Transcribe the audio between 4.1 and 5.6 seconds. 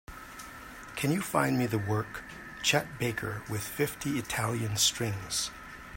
Italian Strings?